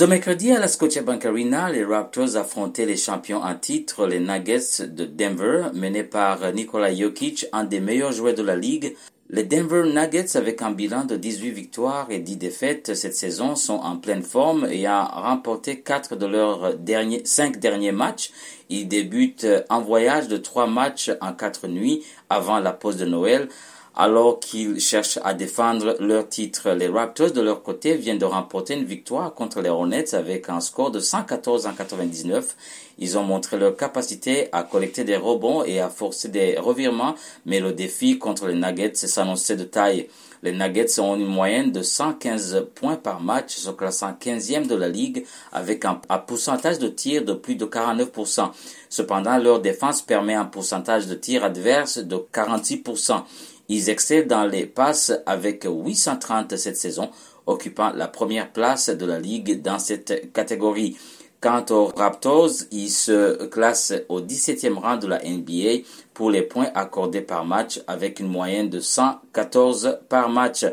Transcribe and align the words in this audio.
Ce 0.00 0.06
mercredi 0.06 0.50
à 0.50 0.58
la 0.58 0.66
Scotiabank 0.66 1.26
Arena, 1.26 1.70
les 1.70 1.84
Raptors 1.84 2.34
affrontaient 2.36 2.86
les 2.86 2.96
champions 2.96 3.42
en 3.42 3.54
titre, 3.54 4.06
les 4.06 4.18
Nuggets 4.18 4.86
de 4.86 5.04
Denver, 5.04 5.64
menés 5.74 6.04
par 6.04 6.54
Nikola 6.54 6.94
Jokic, 6.94 7.44
un 7.52 7.64
des 7.64 7.80
meilleurs 7.80 8.12
joueurs 8.12 8.34
de 8.34 8.42
la 8.42 8.56
ligue. 8.56 8.96
Les 9.28 9.44
Denver 9.44 9.82
Nuggets, 9.84 10.38
avec 10.38 10.62
un 10.62 10.70
bilan 10.70 11.04
de 11.04 11.16
18 11.16 11.50
victoires 11.50 12.06
et 12.08 12.18
10 12.18 12.38
défaites 12.38 12.94
cette 12.94 13.14
saison, 13.14 13.56
sont 13.56 13.74
en 13.74 13.98
pleine 13.98 14.22
forme 14.22 14.66
et 14.70 14.88
ont 14.88 15.04
remporté 15.04 15.80
4 15.82 16.16
de 16.16 16.24
leurs 16.24 16.76
derniers, 16.76 17.20
5 17.26 17.58
derniers 17.58 17.92
matchs. 17.92 18.30
Ils 18.70 18.88
débutent 18.88 19.46
un 19.68 19.80
voyage 19.80 20.28
de 20.28 20.38
3 20.38 20.66
matchs 20.66 21.10
en 21.20 21.34
4 21.34 21.68
nuits 21.68 22.06
avant 22.30 22.58
la 22.58 22.72
pause 22.72 22.96
de 22.96 23.04
Noël 23.04 23.50
alors 23.96 24.40
qu'ils 24.40 24.80
cherchent 24.80 25.18
à 25.24 25.34
défendre 25.34 25.96
leur 26.00 26.28
titre. 26.28 26.70
Les 26.70 26.88
Raptors, 26.88 27.32
de 27.32 27.40
leur 27.40 27.62
côté, 27.62 27.96
viennent 27.96 28.18
de 28.18 28.24
remporter 28.24 28.74
une 28.74 28.84
victoire 28.84 29.34
contre 29.34 29.60
les 29.60 29.68
Hornets 29.68 30.14
avec 30.14 30.48
un 30.48 30.60
score 30.60 30.90
de 30.90 31.00
114 31.00 31.66
en 31.66 31.72
99. 31.72 32.56
Ils 32.98 33.18
ont 33.18 33.24
montré 33.24 33.58
leur 33.58 33.76
capacité 33.76 34.48
à 34.52 34.62
collecter 34.62 35.04
des 35.04 35.16
rebonds 35.16 35.64
et 35.64 35.80
à 35.80 35.88
forcer 35.88 36.28
des 36.28 36.58
revirements, 36.58 37.14
mais 37.46 37.60
le 37.60 37.72
défi 37.72 38.18
contre 38.18 38.46
les 38.46 38.54
Nuggets 38.54 38.94
s'annonçait 38.94 39.56
de 39.56 39.64
taille. 39.64 40.08
Les 40.42 40.52
Nuggets 40.52 40.98
ont 41.00 41.16
une 41.16 41.26
moyenne 41.26 41.70
de 41.70 41.82
115 41.82 42.66
points 42.74 42.96
par 42.96 43.20
match, 43.20 43.56
se 43.56 43.70
classant 43.70 44.12
15e 44.12 44.66
de 44.66 44.74
la 44.74 44.88
ligue 44.88 45.26
avec 45.52 45.84
un, 45.84 46.00
un 46.08 46.18
pourcentage 46.18 46.78
de 46.78 46.88
tir 46.88 47.24
de 47.24 47.34
plus 47.34 47.56
de 47.56 47.66
49%. 47.66 48.50
Cependant, 48.88 49.36
leur 49.36 49.60
défense 49.60 50.00
permet 50.00 50.34
un 50.34 50.46
pourcentage 50.46 51.06
de 51.06 51.14
tir 51.14 51.44
adverse 51.44 51.98
de 51.98 52.16
46%. 52.16 53.22
Ils 53.70 53.88
excellent 53.88 54.26
dans 54.26 54.46
les 54.46 54.66
passes 54.66 55.12
avec 55.26 55.64
830 55.64 56.56
cette 56.56 56.76
saison, 56.76 57.08
occupant 57.46 57.92
la 57.94 58.08
première 58.08 58.50
place 58.50 58.90
de 58.90 59.06
la 59.06 59.20
ligue 59.20 59.62
dans 59.62 59.78
cette 59.78 60.32
catégorie. 60.32 60.96
Quant 61.40 61.64
aux 61.70 61.86
Raptors, 61.86 62.50
ils 62.72 62.90
se 62.90 63.46
classent 63.46 63.94
au 64.08 64.20
17e 64.20 64.74
rang 64.74 64.96
de 64.96 65.06
la 65.06 65.20
NBA 65.22 65.84
pour 66.14 66.32
les 66.32 66.42
points 66.42 66.70
accordés 66.74 67.20
par 67.20 67.44
match 67.44 67.80
avec 67.86 68.18
une 68.18 68.26
moyenne 68.26 68.68
de 68.68 68.80
114 68.80 70.00
par 70.08 70.28
match. 70.30 70.66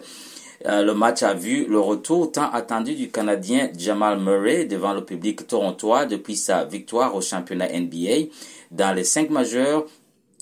Euh, 0.65 0.81
le 0.81 0.95
match 0.95 1.21
a 1.21 1.35
vu 1.35 1.67
le 1.67 1.79
retour 1.79 2.31
tant 2.31 2.49
attendu 2.51 2.95
du 2.95 3.11
Canadien 3.11 3.69
Jamal 3.77 4.19
Murray 4.19 4.65
devant 4.65 4.93
le 4.93 5.05
public 5.05 5.45
torontois 5.45 6.07
depuis 6.07 6.35
sa 6.35 6.65
victoire 6.65 7.13
au 7.13 7.21
championnat 7.21 7.67
NBA. 7.69 8.31
Dans 8.71 8.93
les 8.93 9.03
cinq 9.03 9.29
majeurs, 9.29 9.85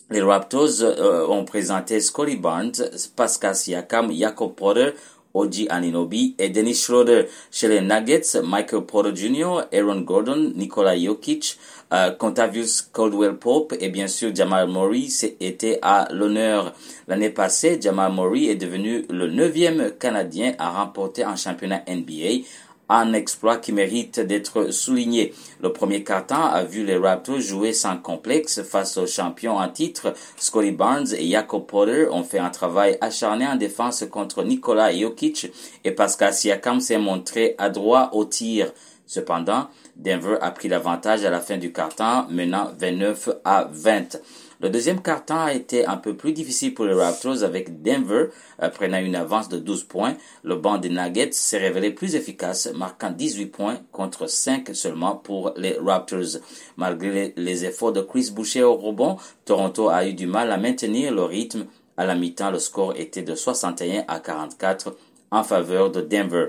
les 0.09 0.21
Raptors 0.21 0.81
euh, 0.81 1.27
ont 1.27 1.45
présenté 1.45 1.99
Scotty 1.99 2.35
Barnes, 2.35 2.73
Pascal 3.15 3.55
Siakam, 3.55 4.11
Jakob 4.11 4.53
Porter, 4.53 4.91
Oji 5.33 5.67
Aninobi 5.69 6.35
et 6.39 6.49
Dennis 6.49 6.75
Schroeder. 6.75 7.27
Chez 7.51 7.67
les 7.67 7.81
Nuggets, 7.81 8.41
Michael 8.43 8.85
Porter 8.85 9.15
Jr., 9.15 9.65
Aaron 9.73 10.01
Gordon, 10.01 10.53
Nikola 10.55 10.97
Jokic, 10.97 11.57
euh, 11.93 12.11
Contavious 12.11 12.83
Caldwell 12.93 13.37
Pope 13.37 13.75
et 13.79 13.89
bien 13.89 14.07
sûr 14.07 14.33
Jamal 14.33 14.69
Murray 14.69 15.07
étaient 15.39 15.79
à 15.81 16.07
l'honneur. 16.11 16.73
L'année 17.07 17.29
passée, 17.29 17.79
Jamal 17.81 18.13
Murray 18.13 18.45
est 18.45 18.55
devenu 18.55 19.05
le 19.09 19.27
neuvième 19.27 19.91
Canadien 19.99 20.53
à 20.57 20.69
remporter 20.69 21.23
un 21.23 21.35
championnat 21.35 21.83
NBA 21.87 22.45
un 22.89 23.13
exploit 23.13 23.57
qui 23.57 23.71
mérite 23.71 24.19
d'être 24.19 24.71
souligné. 24.71 25.33
Le 25.61 25.71
premier 25.71 26.03
carton 26.03 26.35
a 26.35 26.63
vu 26.63 26.85
les 26.85 26.97
Raptors 26.97 27.39
jouer 27.39 27.73
sans 27.73 27.97
complexe 27.97 28.61
face 28.63 28.97
aux 28.97 29.07
champions 29.07 29.57
en 29.57 29.69
titre. 29.69 30.13
Scotty 30.37 30.71
Barnes 30.71 31.13
et 31.17 31.29
Jakob 31.29 31.65
Porter 31.65 32.07
ont 32.11 32.23
fait 32.23 32.39
un 32.39 32.49
travail 32.49 32.97
acharné 33.01 33.47
en 33.47 33.55
défense 33.55 34.05
contre 34.09 34.43
Nikola 34.43 34.95
Jokic 34.95 35.51
et 35.83 35.91
Pascal 35.91 36.33
Siakam 36.33 36.79
s'est 36.79 36.97
montré 36.97 37.55
adroit 37.57 38.09
au 38.13 38.25
tir. 38.25 38.71
Cependant, 39.07 39.67
Denver 39.95 40.37
a 40.41 40.51
pris 40.51 40.67
l'avantage 40.67 41.23
à 41.25 41.29
la 41.29 41.39
fin 41.39 41.57
du 41.57 41.71
carton, 41.71 42.25
menant 42.29 42.71
29 42.77 43.29
à 43.45 43.69
20. 43.71 44.17
Le 44.61 44.69
deuxième 44.69 45.01
carton 45.01 45.35
a 45.35 45.53
été 45.53 45.85
un 45.85 45.97
peu 45.97 46.15
plus 46.15 46.31
difficile 46.31 46.73
pour 46.73 46.85
les 46.85 46.93
Raptors 46.93 47.43
avec 47.43 47.81
Denver 47.81 48.27
euh, 48.61 48.69
prenant 48.69 48.99
une 48.99 49.15
avance 49.15 49.49
de 49.49 49.57
12 49.57 49.83
points. 49.83 50.15
Le 50.43 50.55
banc 50.55 50.77
des 50.77 50.89
Nuggets 50.89 51.33
s'est 51.33 51.57
révélé 51.57 51.91
plus 51.91 52.15
efficace, 52.15 52.69
marquant 52.73 53.11
18 53.11 53.47
points 53.47 53.79
contre 53.91 54.27
5 54.27 54.73
seulement 54.73 55.15
pour 55.15 55.53
les 55.57 55.77
Raptors. 55.77 56.39
Malgré 56.77 57.33
les 57.35 57.65
efforts 57.65 57.93
de 57.93 58.01
Chris 58.01 58.31
Boucher 58.33 58.63
au 58.63 58.75
rebond, 58.75 59.17
Toronto 59.43 59.89
a 59.89 60.07
eu 60.07 60.13
du 60.13 60.27
mal 60.27 60.51
à 60.51 60.57
maintenir 60.57 61.13
le 61.13 61.23
rythme. 61.23 61.65
À 61.97 62.05
la 62.05 62.15
mi-temps, 62.15 62.51
le 62.51 62.59
score 62.59 62.95
était 62.97 63.21
de 63.21 63.35
61 63.35 64.03
à 64.07 64.19
44 64.19 64.95
en 65.31 65.43
faveur 65.43 65.91
de 65.91 66.01
Denver. 66.01 66.47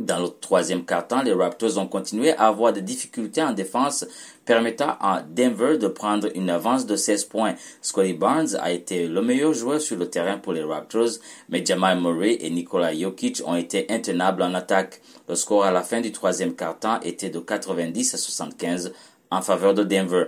Dans 0.00 0.18
le 0.18 0.28
troisième 0.28 0.86
quart-temps, 0.86 1.20
les 1.20 1.34
Raptors 1.34 1.76
ont 1.76 1.86
continué 1.86 2.32
à 2.32 2.46
avoir 2.46 2.72
des 2.72 2.80
difficultés 2.80 3.42
en 3.42 3.52
défense, 3.52 4.06
permettant 4.46 4.96
à 4.98 5.20
Denver 5.20 5.76
de 5.76 5.88
prendre 5.88 6.28
une 6.34 6.48
avance 6.48 6.86
de 6.86 6.96
16 6.96 7.26
points. 7.26 7.54
Scotty 7.82 8.14
Barnes 8.14 8.56
a 8.60 8.72
été 8.72 9.06
le 9.08 9.20
meilleur 9.20 9.52
joueur 9.52 9.78
sur 9.78 9.98
le 9.98 10.08
terrain 10.08 10.38
pour 10.38 10.54
les 10.54 10.62
Raptors, 10.62 11.18
mais 11.50 11.62
Jamal 11.62 12.00
Murray 12.00 12.38
et 12.40 12.48
Nikola 12.48 12.94
Jokic 12.98 13.42
ont 13.44 13.56
été 13.56 13.92
intenables 13.92 14.40
en 14.40 14.54
attaque. 14.54 15.02
Le 15.28 15.34
score 15.34 15.66
à 15.66 15.70
la 15.70 15.82
fin 15.82 16.00
du 16.00 16.12
troisième 16.12 16.54
quart-temps 16.54 17.00
était 17.02 17.28
de 17.28 17.38
90 17.38 18.14
à 18.14 18.16
75 18.16 18.94
en 19.30 19.42
faveur 19.42 19.74
de 19.74 19.84
Denver. 19.84 20.24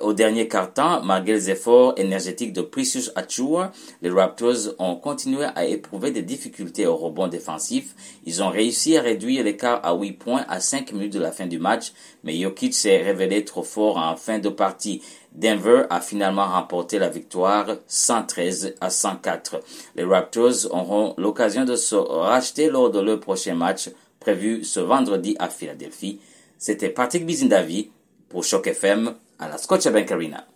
au 0.00 0.12
dernier 0.14 0.48
quart-temps, 0.48 1.02
malgré 1.02 1.34
les 1.34 1.50
efforts 1.50 1.94
énergétiques 1.96 2.52
de 2.52 2.62
Precious 2.62 3.10
Achua, 3.14 3.72
les 4.00 4.10
Raptors 4.10 4.74
ont 4.78 4.96
continué 4.96 5.44
à 5.54 5.66
éprouver 5.66 6.10
des 6.10 6.22
difficultés 6.22 6.86
au 6.86 6.96
rebond 6.96 7.28
défensif. 7.28 7.94
Ils 8.24 8.42
ont 8.42 8.48
réussi 8.48 8.96
à 8.96 9.02
réduire 9.02 9.44
l'écart 9.44 9.80
à 9.84 9.94
8 9.94 10.12
points 10.12 10.44
à 10.48 10.60
5 10.60 10.92
minutes 10.92 11.12
de 11.12 11.20
la 11.20 11.32
fin 11.32 11.46
du 11.46 11.58
match, 11.58 11.92
mais 12.22 12.36
Jokic 12.40 12.74
s'est 12.74 13.02
révélé 13.02 13.44
trop 13.44 13.62
fort 13.62 13.98
en 13.98 14.16
fin 14.16 14.38
de 14.38 14.48
partie. 14.48 15.02
Denver 15.32 15.84
a 15.90 16.00
finalement 16.00 16.46
remporté 16.46 16.98
la 16.98 17.08
victoire 17.08 17.66
113 17.88 18.76
à 18.80 18.88
104. 18.88 19.60
Les 19.96 20.04
Raptors 20.04 20.70
auront 20.70 21.14
l'occasion 21.18 21.64
de 21.64 21.76
se 21.76 21.96
racheter 21.96 22.70
lors 22.70 22.90
de 22.90 23.00
leur 23.00 23.20
prochain 23.20 23.54
match 23.54 23.90
prévu 24.20 24.64
ce 24.64 24.80
vendredi 24.80 25.36
à 25.38 25.48
Philadelphie. 25.48 26.20
C'était 26.56 26.88
Patrick 26.88 27.26
Bizindavi 27.26 27.90
pour 28.28 28.44
Choc 28.44 28.66
FM 28.66 29.14
à 29.38 29.48
la 29.48 29.58
Scotiabank 29.58 30.10
Arena. 30.10 30.46